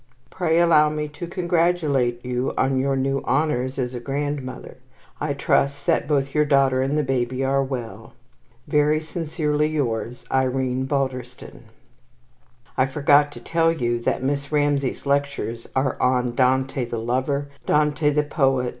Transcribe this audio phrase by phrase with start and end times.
[0.31, 4.77] Pray allow me to congratulate you on your new honours as a grandmother.
[5.19, 8.13] I trust that both your daughter and the baby are well.
[8.67, 11.65] Very sincerely yours, IRENE BALDERSTON.
[12.75, 17.49] I forgot to tell you that Miss Ramsay's lectures are on Dante, the Lover.
[17.67, 18.69] Dante, the Poet.